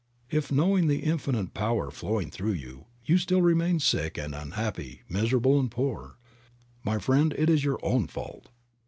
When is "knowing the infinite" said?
0.51-1.53